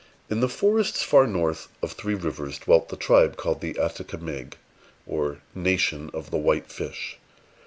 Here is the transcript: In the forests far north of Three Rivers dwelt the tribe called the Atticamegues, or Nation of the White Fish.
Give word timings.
In 0.31 0.39
the 0.39 0.49
forests 0.49 1.03
far 1.03 1.27
north 1.27 1.67
of 1.83 1.91
Three 1.91 2.15
Rivers 2.15 2.57
dwelt 2.57 2.89
the 2.89 2.95
tribe 2.97 3.37
called 3.37 3.61
the 3.61 3.75
Atticamegues, 3.75 4.55
or 5.05 5.43
Nation 5.53 6.09
of 6.11 6.31
the 6.31 6.39
White 6.39 6.71
Fish. 6.71 7.19